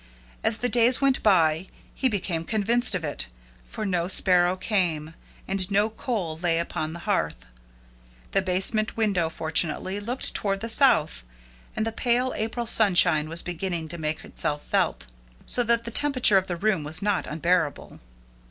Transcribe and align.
As 0.43 0.57
the 0.57 0.67
days 0.67 0.99
went 0.99 1.21
by, 1.21 1.67
he 1.93 2.09
became 2.09 2.43
convinced 2.43 2.95
of 2.95 3.03
it, 3.03 3.27
for 3.67 3.85
no 3.85 4.07
Sparrow 4.07 4.55
came, 4.57 5.13
and 5.47 5.69
no 5.69 5.91
coal 5.91 6.39
lay 6.39 6.57
upon 6.57 6.93
the 6.93 6.99
hearth. 7.05 7.45
The 8.31 8.41
basement 8.41 8.97
window 8.97 9.29
fortunately 9.29 9.99
looked 9.99 10.33
toward 10.33 10.61
the 10.61 10.69
south, 10.69 11.21
and 11.75 11.85
the 11.85 11.91
pale 11.91 12.33
April 12.35 12.65
sunshine 12.65 13.29
was 13.29 13.43
beginning 13.43 13.89
to 13.89 13.99
make 13.99 14.25
itself 14.25 14.65
felt, 14.65 15.05
so 15.45 15.61
that 15.61 15.83
the 15.83 15.91
temperature 15.91 16.39
of 16.39 16.47
the 16.47 16.57
room 16.57 16.83
was 16.83 17.03
not 17.03 17.27
unbearable. 17.27 17.99